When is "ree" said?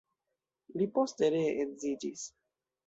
1.37-1.55